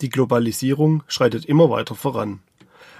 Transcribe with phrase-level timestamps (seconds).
[0.00, 2.40] Die Globalisierung schreitet immer weiter voran.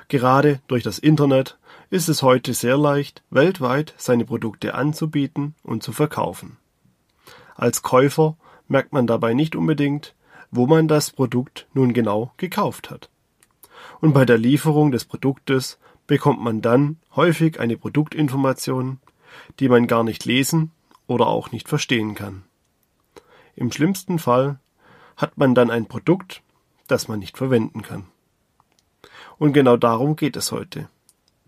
[0.08, 1.58] Gerade durch das Internet
[1.90, 6.56] ist es heute sehr leicht, weltweit seine Produkte anzubieten und zu verkaufen.
[7.54, 8.36] Als Käufer
[8.68, 10.14] merkt man dabei nicht unbedingt,
[10.50, 13.10] wo man das Produkt nun genau gekauft hat.
[14.00, 18.98] Und bei der Lieferung des Produktes bekommt man dann häufig eine Produktinformation,
[19.60, 20.72] die man gar nicht lesen
[21.06, 22.44] oder auch nicht verstehen kann.
[23.56, 24.58] Im schlimmsten Fall
[25.16, 26.42] hat man dann ein Produkt,
[26.88, 28.06] das man nicht verwenden kann.
[29.38, 30.88] Und genau darum geht es heute.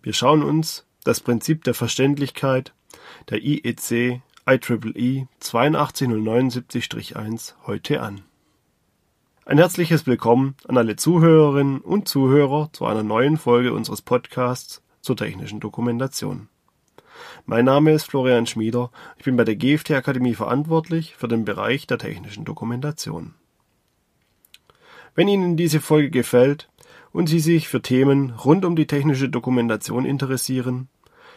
[0.03, 2.75] Wir schauen uns das Prinzip der Verständlichkeit
[3.29, 8.23] der IEC IEEE 82079-1 heute an.
[9.45, 15.17] Ein herzliches Willkommen an alle Zuhörerinnen und Zuhörer zu einer neuen Folge unseres Podcasts zur
[15.17, 16.49] technischen Dokumentation.
[17.47, 21.87] Mein Name ist Florian Schmieder, ich bin bei der GFT Akademie verantwortlich für den Bereich
[21.87, 23.35] der technischen Dokumentation.
[25.21, 26.71] Wenn Ihnen diese Folge gefällt
[27.13, 30.89] und Sie sich für Themen rund um die technische Dokumentation interessieren,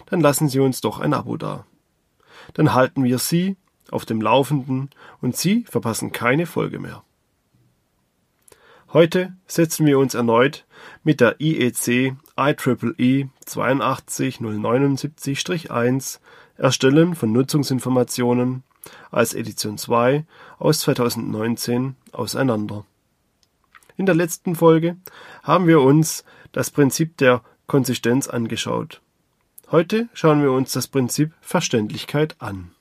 [0.05, 1.66] dann lassen Sie uns doch ein Abo da.
[2.53, 3.58] Dann halten wir Sie
[3.91, 7.03] auf dem Laufenden und Sie verpassen keine Folge mehr.
[8.93, 10.65] Heute setzen wir uns erneut
[11.03, 12.39] mit der IEC IEEE
[13.47, 16.19] 82079-1
[16.55, 18.63] Erstellen von Nutzungsinformationen
[19.11, 20.23] als Edition 2
[20.58, 22.86] aus 2019 auseinander.
[23.97, 24.97] In der letzten Folge
[25.44, 29.02] haben wir uns das Prinzip der Konsistenz angeschaut.
[29.72, 32.71] Heute schauen wir uns das Prinzip Verständlichkeit an.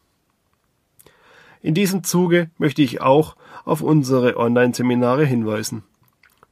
[1.60, 5.84] In diesem Zuge möchte ich auch auf unsere Online-Seminare hinweisen.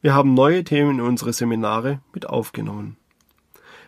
[0.03, 2.97] Wir haben neue Themen in unsere Seminare mit aufgenommen.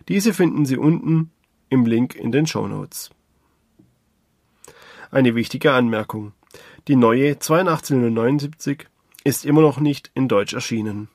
[0.08, 1.30] Diese finden Sie unten
[1.68, 3.10] im Link in den Show Notes.
[5.10, 6.32] Eine wichtige Anmerkung.
[6.88, 8.88] Die neue 8279
[9.24, 11.08] ist immer noch nicht in Deutsch erschienen.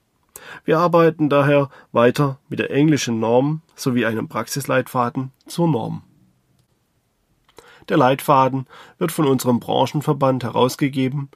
[0.65, 6.03] Wir arbeiten daher weiter mit der englischen Norm sowie einem Praxisleitfaden zur Norm.
[7.89, 11.29] Der Leitfaden wird von unserem Branchenverband herausgegeben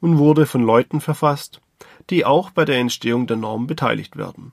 [0.00, 1.60] und wurde von Leuten verfasst,
[2.10, 4.52] die auch bei der Entstehung der Norm beteiligt werden.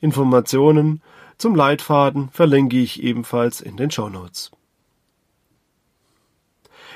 [0.00, 1.02] Informationen
[1.36, 4.50] zum Leitfaden verlinke ich ebenfalls in den Show Notes.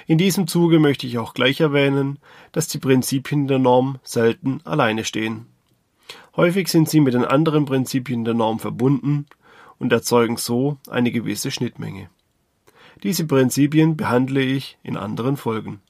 [0.09, 2.19] In diesem Zuge möchte ich auch gleich erwähnen,
[2.53, 5.45] dass die Prinzipien der Norm selten alleine stehen.
[6.35, 9.27] Häufig sind sie mit den anderen Prinzipien der Norm verbunden
[9.79, 12.09] und erzeugen so eine gewisse Schnittmenge.
[13.03, 15.83] Diese Prinzipien behandle ich in anderen Folgen.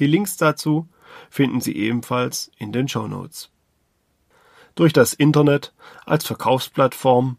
[0.00, 0.88] Die Links dazu
[1.30, 3.50] finden Sie ebenfalls in den Show Notes.
[4.74, 5.72] Durch das Internet
[6.06, 7.38] als Verkaufsplattform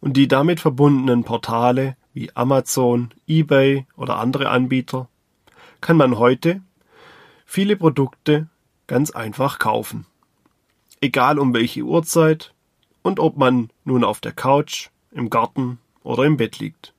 [0.00, 5.10] und die damit verbundenen Portale wie Amazon, eBay oder andere Anbieter
[5.80, 6.62] kann man heute
[7.46, 8.48] viele Produkte
[8.86, 10.06] ganz einfach kaufen.
[11.00, 12.54] Egal um welche Uhrzeit
[13.02, 16.94] und ob man nun auf der Couch, im Garten oder im Bett liegt.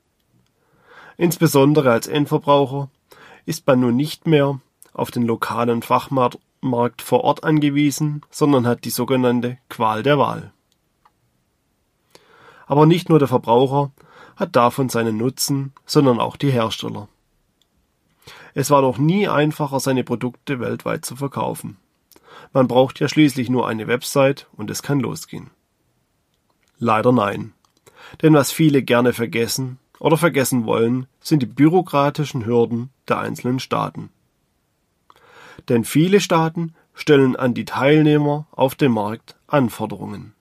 [1.17, 2.89] Insbesondere als Endverbraucher
[3.45, 4.59] ist man nun nicht mehr
[4.93, 10.51] auf den lokalen Fachmarkt vor Ort angewiesen, sondern hat die sogenannte Qual der Wahl.
[12.65, 13.91] Aber nicht nur der Verbraucher
[14.35, 17.07] hat davon seinen Nutzen, sondern auch die Hersteller.
[18.53, 21.77] Es war noch nie einfacher, seine Produkte weltweit zu verkaufen.
[22.53, 25.51] Man braucht ja schließlich nur eine Website und es kann losgehen.
[26.77, 27.53] Leider nein.
[28.21, 34.09] Denn was viele gerne vergessen oder vergessen wollen, sind die bürokratischen Hürden der einzelnen Staaten.
[35.69, 40.33] Denn viele Staaten stellen an die Teilnehmer auf dem Markt Anforderungen.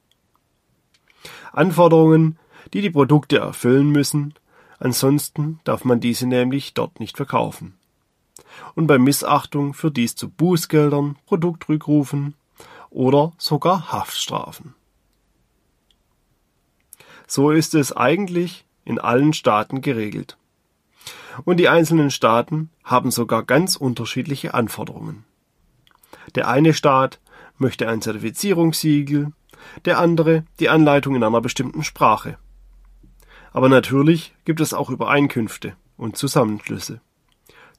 [1.53, 2.39] Anforderungen,
[2.73, 4.35] die die Produkte erfüllen müssen,
[4.79, 7.75] ansonsten darf man diese nämlich dort nicht verkaufen
[8.75, 12.35] und bei Missachtung für dies zu Bußgeldern, Produktrückrufen
[12.91, 14.75] oder sogar Haftstrafen.
[17.27, 20.37] So ist es eigentlich in allen Staaten geregelt.
[21.45, 25.25] Und die einzelnen Staaten haben sogar ganz unterschiedliche Anforderungen.
[26.35, 27.21] Der eine Staat
[27.57, 29.33] möchte ein Zertifizierungssiegel,
[29.85, 32.39] der andere die Anleitung in einer bestimmten Sprache.
[33.53, 37.01] Aber natürlich gibt es auch Übereinkünfte und Zusammenschlüsse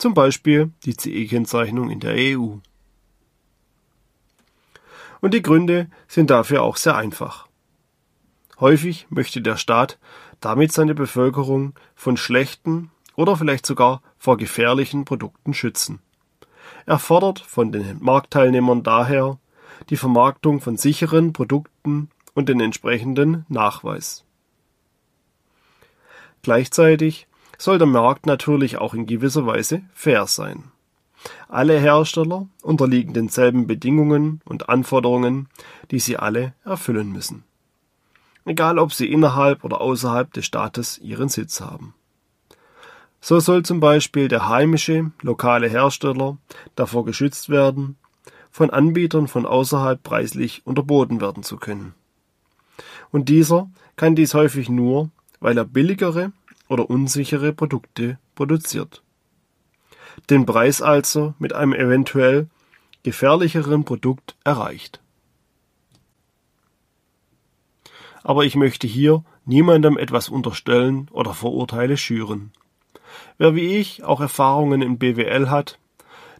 [0.02, 2.56] zum Beispiel die CE-Kennzeichnung in der EU.
[5.22, 7.48] Und die Gründe sind dafür auch sehr einfach.
[8.60, 10.00] Häufig möchte der Staat
[10.40, 16.00] damit seine Bevölkerung von schlechten oder vielleicht sogar vor gefährlichen Produkten schützen.
[16.88, 19.38] Er fordert von den Marktteilnehmern daher
[19.92, 24.26] die Vermarktung von sicheren Produkten und den entsprechenden Nachweis.
[26.42, 27.28] Gleichzeitig
[27.62, 30.64] soll der Markt natürlich auch in gewisser Weise fair sein.
[31.48, 35.48] Alle Hersteller unterliegen denselben Bedingungen und Anforderungen,
[35.92, 37.44] die sie alle erfüllen müssen.
[38.46, 41.94] Egal ob sie innerhalb oder außerhalb des Staates ihren Sitz haben.
[43.20, 46.40] So soll zum Beispiel der heimische, lokale Hersteller
[46.76, 47.96] davor geschützt werden,
[48.50, 51.94] von Anbietern von außerhalb preislich unterboten werden zu können.
[53.12, 56.32] Und dieser kann dies häufig nur, weil er billigere
[56.72, 59.04] oder unsichere Produkte produziert.
[60.30, 62.48] Den Preis also mit einem eventuell
[63.04, 65.02] gefährlicheren Produkt erreicht.
[68.24, 72.54] Aber ich möchte hier niemandem etwas unterstellen oder Vorurteile schüren.
[73.38, 75.78] Wer wie ich auch Erfahrungen in BWL hat,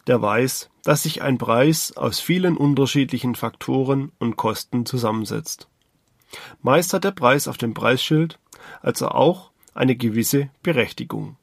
[0.06, 5.68] der weiß, dass sich ein Preis aus vielen unterschiedlichen Faktoren und Kosten zusammensetzt.
[6.62, 8.38] Meist hat der Preis auf dem Preisschild
[8.80, 11.36] also auch eine gewisse Berechtigung.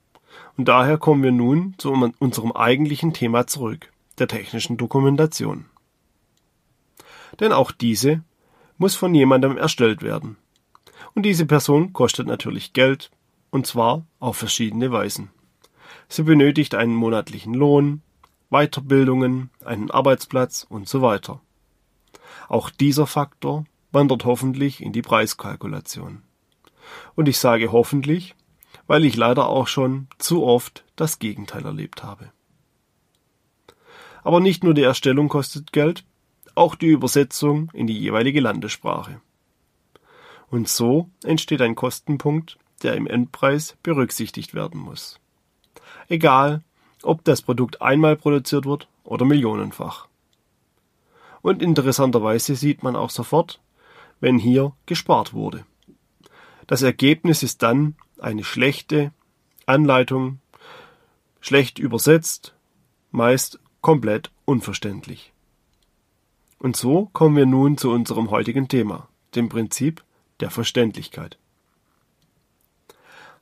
[0.57, 5.65] Und daher kommen wir nun zu unserem eigentlichen Thema zurück, der technischen Dokumentation.
[7.39, 8.23] Denn auch diese
[8.77, 10.37] muss von jemandem erstellt werden.
[11.13, 13.11] Und diese Person kostet natürlich Geld,
[13.51, 15.29] und zwar auf verschiedene Weisen.
[16.07, 18.01] Sie benötigt einen monatlichen Lohn,
[18.49, 21.39] Weiterbildungen, einen Arbeitsplatz und so weiter.
[22.47, 26.23] Auch dieser Faktor wandert hoffentlich in die Preiskalkulation.
[27.15, 28.36] Und ich sage hoffentlich,
[28.88, 32.31] weil ich leider auch schon zu oft das Gegenteil erlebt habe.
[34.24, 36.03] Aber nicht nur die Erstellung kostet Geld,
[36.56, 39.21] auch die Übersetzung in die jeweilige Landessprache.
[40.50, 45.19] Und so entsteht ein Kostenpunkt, der im Endpreis berücksichtigt werden muss.
[46.07, 46.63] Egal,
[47.03, 50.07] ob das Produkt einmal produziert wird oder millionenfach.
[51.41, 53.62] Und interessanterweise sieht man auch sofort,
[54.19, 55.65] wenn hier gespart wurde.
[56.67, 59.11] Das Ergebnis ist dann eine schlechte
[59.65, 60.39] Anleitung,
[61.41, 62.53] schlecht übersetzt,
[63.11, 65.31] meist komplett unverständlich.
[66.59, 70.03] Und so kommen wir nun zu unserem heutigen Thema, dem Prinzip
[70.41, 71.38] der Verständlichkeit.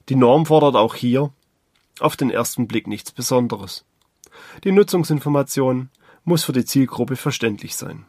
[0.10, 1.32] Die Norm fordert auch hier
[2.00, 3.84] auf den ersten Blick nichts Besonderes.
[4.64, 5.90] Die Nutzungsinformation
[6.24, 8.06] muss für die Zielgruppe verständlich sein.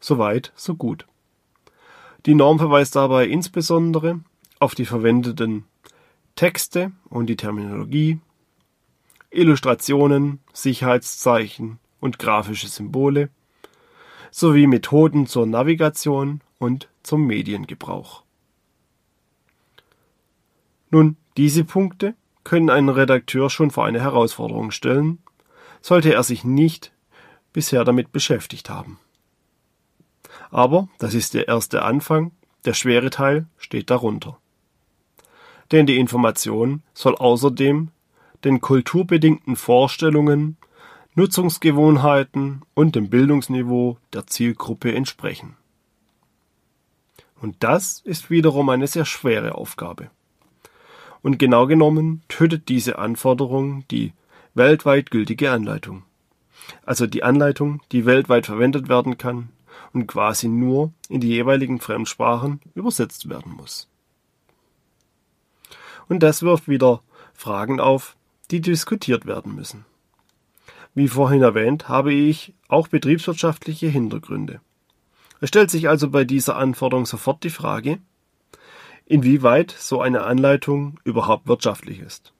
[0.00, 1.06] Soweit, so gut.
[2.26, 4.20] Die Norm verweist dabei insbesondere
[4.58, 5.64] auf die verwendeten
[6.36, 8.18] Texte und die Terminologie,
[9.30, 13.28] Illustrationen, Sicherheitszeichen und grafische Symbole
[14.30, 18.24] sowie Methoden zur Navigation und zum Mediengebrauch.
[20.90, 25.18] Nun, diese Punkte können einen Redakteur schon vor eine Herausforderung stellen,
[25.82, 26.92] sollte er sich nicht
[27.52, 28.98] bisher damit beschäftigt haben.
[30.54, 32.30] Aber das ist der erste Anfang,
[32.64, 34.38] der schwere Teil steht darunter.
[35.72, 37.88] Denn die Information soll außerdem
[38.44, 40.56] den kulturbedingten Vorstellungen,
[41.16, 45.56] Nutzungsgewohnheiten und dem Bildungsniveau der Zielgruppe entsprechen.
[47.40, 50.08] Und das ist wiederum eine sehr schwere Aufgabe.
[51.20, 54.12] Und genau genommen tötet diese Anforderung die
[54.54, 56.04] weltweit gültige Anleitung.
[56.86, 59.48] Also die Anleitung, die weltweit verwendet werden kann
[59.92, 63.88] und quasi nur in die jeweiligen Fremdsprachen übersetzt werden muss.
[66.08, 68.16] Und das wirft wieder Fragen auf,
[68.50, 69.84] die diskutiert werden müssen.
[70.94, 74.60] Wie vorhin erwähnt, habe ich auch betriebswirtschaftliche Hintergründe.
[75.40, 77.98] Es stellt sich also bei dieser Anforderung sofort die Frage,
[79.06, 82.32] inwieweit so eine Anleitung überhaupt wirtschaftlich ist.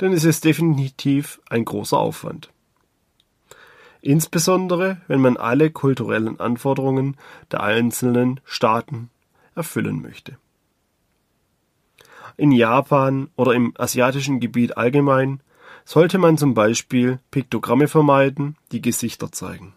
[0.00, 2.50] Denn es ist definitiv ein großer Aufwand.
[4.02, 7.16] Insbesondere, wenn man alle kulturellen Anforderungen
[7.52, 9.10] der einzelnen Staaten
[9.54, 10.36] erfüllen möchte.
[12.36, 15.40] In Japan oder im asiatischen Gebiet allgemein
[15.84, 19.74] sollte man zum Beispiel Piktogramme vermeiden, die Gesichter zeigen.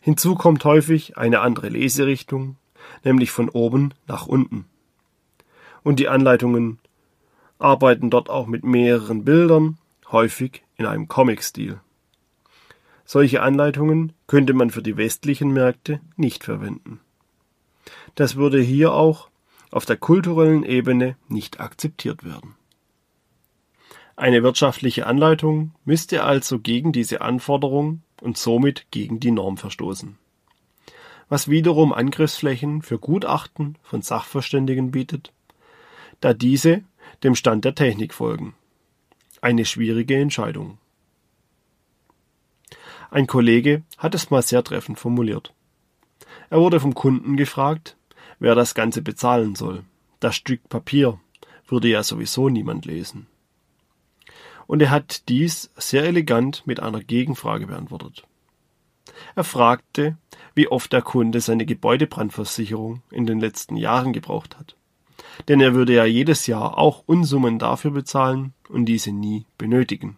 [0.00, 2.56] Hinzu kommt häufig eine andere Leserichtung,
[3.02, 4.66] nämlich von oben nach unten.
[5.82, 6.80] Und die Anleitungen
[7.58, 9.78] arbeiten dort auch mit mehreren Bildern,
[10.10, 11.80] häufig in einem Comic-Stil.
[13.12, 16.98] Solche Anleitungen könnte man für die westlichen Märkte nicht verwenden.
[18.14, 19.28] Das würde hier auch
[19.70, 22.54] auf der kulturellen Ebene nicht akzeptiert werden.
[24.16, 30.16] Eine wirtschaftliche Anleitung müsste also gegen diese Anforderung und somit gegen die Norm verstoßen
[31.28, 35.32] was wiederum Angriffsflächen für Gutachten von Sachverständigen bietet,
[36.20, 36.82] da diese
[37.22, 38.54] dem Stand der Technik folgen.
[39.40, 40.76] Eine schwierige Entscheidung.
[43.12, 45.52] Ein Kollege hat es mal sehr treffend formuliert.
[46.48, 47.94] Er wurde vom Kunden gefragt,
[48.38, 49.84] wer das Ganze bezahlen soll.
[50.18, 51.20] Das Stück Papier
[51.68, 53.26] würde ja sowieso niemand lesen.
[54.66, 58.24] und er hat dies sehr elegant mit einer Gegenfrage beantwortet.
[59.34, 60.16] Er fragte,
[60.54, 64.74] wie oft der Kunde seine Gebäudebrandversicherung in den letzten Jahren gebraucht hat.
[65.48, 70.16] Denn er würde ja jedes Jahr auch Unsummen dafür bezahlen und diese nie benötigen.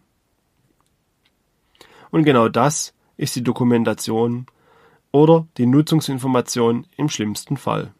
[2.15, 4.47] Und genau das ist die Dokumentation
[5.11, 7.93] oder die Nutzungsinformation im schlimmsten Fall.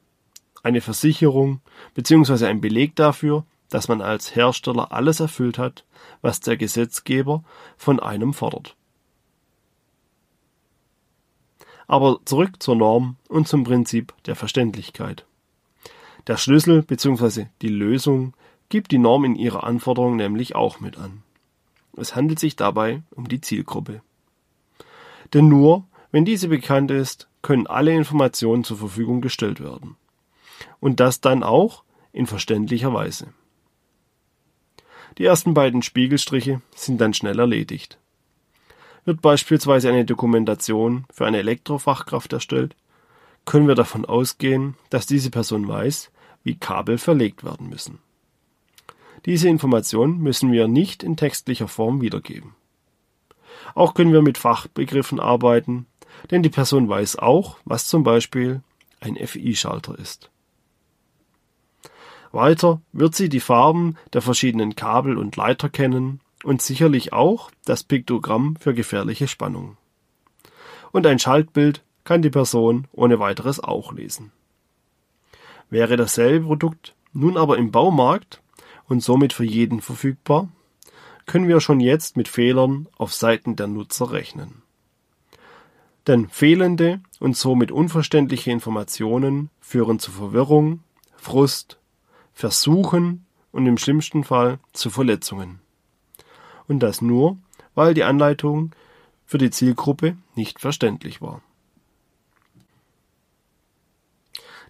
[0.63, 1.61] Eine Versicherung
[1.95, 2.47] bzw.
[2.47, 5.85] ein Beleg dafür, dass man als Hersteller alles erfüllt hat,
[6.23, 7.43] was der Gesetzgeber
[7.77, 8.77] von einem fordert.
[11.89, 15.27] Aber zurück zur Norm und zum Prinzip der Verständlichkeit.
[16.29, 17.47] Der Schlüssel bzw.
[17.63, 18.35] die Lösung
[18.69, 21.25] gibt die Norm in ihrer Anforderung nämlich auch mit an.
[21.97, 24.03] Es handelt sich dabei um die Zielgruppe.
[25.33, 29.97] Denn nur, wenn diese bekannt ist, können alle Informationen zur Verfügung gestellt werden.
[30.81, 33.29] Und das dann auch in verständlicher Weise.
[35.19, 37.99] Die ersten beiden Spiegelstriche sind dann schnell erledigt.
[39.05, 42.75] Wird beispielsweise eine Dokumentation für eine Elektrofachkraft erstellt,
[43.45, 46.11] können wir davon ausgehen, dass diese Person weiß,
[46.43, 47.99] wie Kabel verlegt werden müssen.
[49.27, 52.55] Diese Information müssen wir nicht in textlicher Form wiedergeben.
[53.75, 55.87] Auch können wir mit Fachbegriffen arbeiten,
[56.31, 58.63] denn die Person weiß auch, was zum Beispiel
[59.01, 60.31] ein FI-Schalter ist.
[62.33, 67.85] Weiter wird sie die Farben der verschiedenen Kabel und Leiter kennen und sicherlich auch das
[67.85, 69.77] Piktogramm für gefährliche Spannung.
[70.93, 74.33] Und ein Schaltbild kann die Person ohne weiteres auch lesen.
[75.71, 78.43] Wäre dasselbe Produkt nun aber im Baumarkt
[78.89, 80.49] und somit für jeden verfügbar,
[81.27, 84.63] können wir schon jetzt mit Fehlern auf Seiten der Nutzer rechnen.
[86.07, 90.81] Denn fehlende und somit unverständliche Informationen führen zu Verwirrung,
[91.17, 91.79] Frust,
[92.35, 95.61] Versuchen und im schlimmsten Fall zu Verletzungen.
[96.67, 97.39] Und das nur,
[97.75, 98.75] weil die Anleitung
[99.25, 101.41] für die Zielgruppe nicht verständlich war.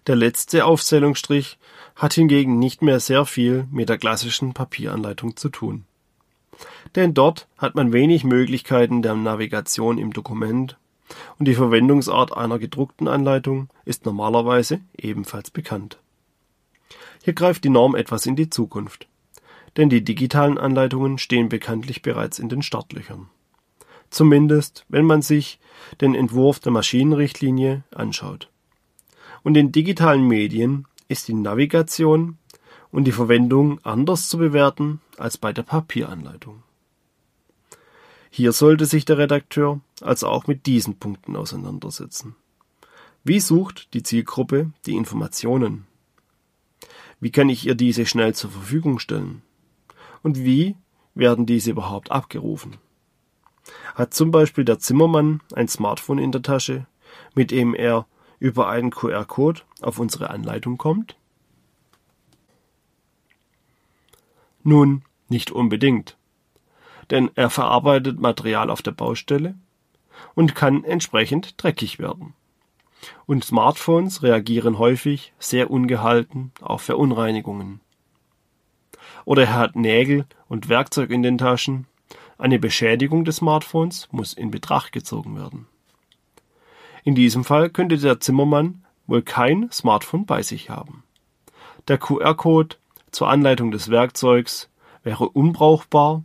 [0.07, 1.57] Der letzte Aufzählungsstrich
[1.95, 5.85] hat hingegen nicht mehr sehr viel mit der klassischen Papieranleitung zu tun.
[6.95, 10.77] Denn dort hat man wenig Möglichkeiten der Navigation im Dokument
[11.37, 15.97] und die Verwendungsart einer gedruckten Anleitung ist normalerweise ebenfalls bekannt.
[17.23, 19.07] Hier greift die Norm etwas in die Zukunft,
[19.77, 23.27] denn die digitalen Anleitungen stehen bekanntlich bereits in den Startlöchern.
[24.09, 25.59] Zumindest, wenn man sich
[26.01, 28.49] den Entwurf der Maschinenrichtlinie anschaut.
[29.43, 32.37] Und in digitalen Medien ist die Navigation
[32.91, 36.63] und die Verwendung anders zu bewerten als bei der Papieranleitung.
[38.29, 42.35] Hier sollte sich der Redakteur also auch mit diesen Punkten auseinandersetzen.
[43.23, 45.87] Wie sucht die Zielgruppe die Informationen?
[47.19, 49.41] Wie kann ich ihr diese schnell zur Verfügung stellen?
[50.21, 50.75] Und wie
[51.13, 52.77] werden diese überhaupt abgerufen?
[53.95, 56.87] Hat zum Beispiel der Zimmermann ein Smartphone in der Tasche,
[57.33, 58.05] mit dem er
[58.39, 61.15] über einen QR-Code auf unsere Anleitung kommt?
[64.63, 66.17] Nun, nicht unbedingt.
[67.11, 69.55] Denn er verarbeitet Material auf der Baustelle
[70.33, 72.33] und kann entsprechend dreckig werden.
[73.27, 77.81] Und Smartphones reagieren häufig sehr ungehalten auf Verunreinigungen.
[79.25, 81.85] Oder er hat Nägel und Werkzeug in den Taschen.
[82.37, 85.67] Eine Beschädigung des Smartphones muss in Betracht gezogen werden.
[87.05, 91.03] In diesem Fall könnte der Zimmermann wohl kein Smartphone bei sich haben.
[91.87, 92.77] Der QR-Code
[93.11, 94.69] zur Anleitung des Werkzeugs
[95.03, 96.23] wäre unbrauchbar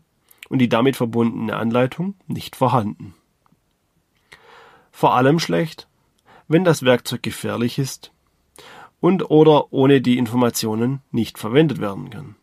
[0.49, 3.15] und die damit verbundene Anleitung nicht vorhanden.
[4.91, 5.87] Vor allem schlecht,
[6.49, 8.11] wenn das Werkzeug gefährlich ist
[9.01, 12.37] und oder ohne die Informationen nicht verwendet werden kann.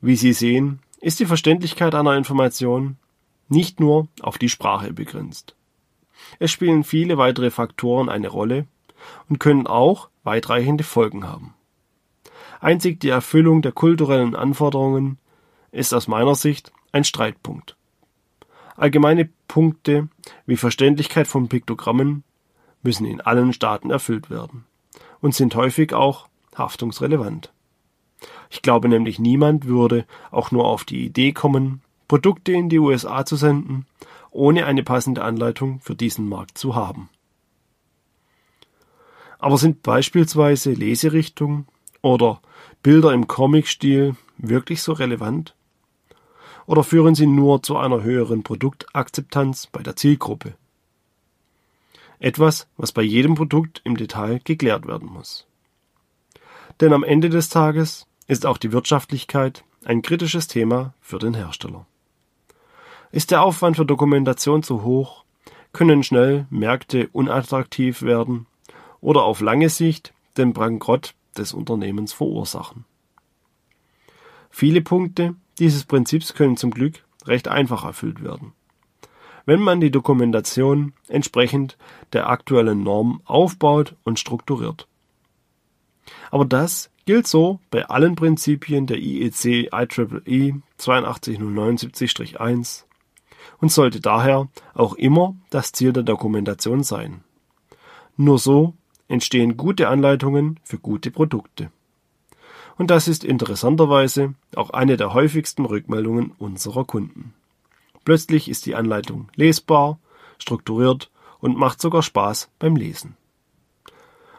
[0.00, 2.96] Wie Sie sehen, ist die Verständlichkeit einer Information
[3.48, 5.54] nicht nur auf die Sprache begrenzt.
[6.38, 8.66] Es spielen viele weitere Faktoren eine Rolle
[9.28, 11.54] und können auch weitreichende Folgen haben.
[12.60, 15.18] Einzig die Erfüllung der kulturellen Anforderungen
[15.70, 17.76] ist aus meiner Sicht ein Streitpunkt.
[18.76, 20.08] Allgemeine Punkte
[20.46, 22.24] wie Verständlichkeit von Piktogrammen
[22.82, 24.64] müssen in allen Staaten erfüllt werden
[25.20, 27.52] und sind häufig auch haftungsrelevant.
[28.50, 33.24] Ich glaube nämlich niemand würde auch nur auf die Idee kommen, Produkte in die USA
[33.24, 33.86] zu senden,
[34.30, 37.08] ohne eine passende Anleitung für diesen Markt zu haben.
[39.38, 41.66] Aber sind beispielsweise Leserichtungen
[42.02, 42.40] oder
[42.82, 45.54] Bilder im Comic-Stil wirklich so relevant?
[46.66, 50.54] oder führen sie nur zu einer höheren Produktakzeptanz bei der Zielgruppe?
[52.18, 55.46] Etwas, was bei jedem Produkt im Detail geklärt werden muss.
[56.80, 61.86] Denn am Ende des Tages ist auch die Wirtschaftlichkeit ein kritisches Thema für den Hersteller.
[63.14, 65.22] Ist der Aufwand für Dokumentation zu hoch,
[65.72, 68.48] können schnell Märkte unattraktiv werden
[69.00, 72.84] oder auf lange Sicht den Bankrott des Unternehmens verursachen.
[74.50, 78.52] Viele Punkte dieses Prinzips können zum Glück recht einfach erfüllt werden.
[79.46, 81.78] Wenn man die Dokumentation entsprechend
[82.14, 84.88] der aktuellen Norm aufbaut und strukturiert.
[86.32, 92.86] Aber das gilt so bei allen Prinzipien der IEC IEEE 82079-1
[93.60, 97.22] und sollte daher auch immer das Ziel der Dokumentation sein.
[98.16, 98.74] Nur so
[99.08, 101.70] entstehen gute Anleitungen für gute Produkte.
[102.76, 107.34] Und das ist interessanterweise auch eine der häufigsten Rückmeldungen unserer Kunden.
[108.04, 109.98] Plötzlich ist die Anleitung lesbar,
[110.38, 111.10] strukturiert
[111.40, 113.16] und macht sogar Spaß beim Lesen.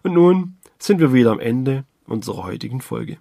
[0.03, 3.17] Und nun sind wir wieder am Ende unserer heutigen Folge.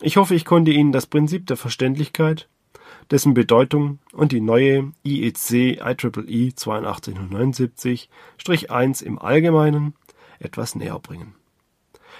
[0.00, 2.48] Ich hoffe, ich konnte Ihnen das Prinzip der Verständlichkeit,
[3.10, 9.94] dessen Bedeutung und die neue IEC IEEE 8279-1 im Allgemeinen
[10.38, 11.34] etwas näher bringen.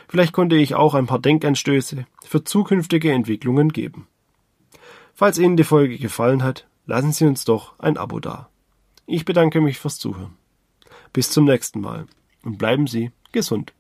[0.09, 4.07] Vielleicht konnte ich auch ein paar Denkanstöße für zukünftige Entwicklungen geben.
[5.15, 8.51] Falls Ihnen die Folge gefallen hat, lassen Sie uns doch ein Abo da.
[9.07, 10.35] Ich bedanke mich fürs Zuhören.
[11.13, 12.07] Bis zum nächsten Mal
[12.45, 13.73] und bleiben Sie gesund.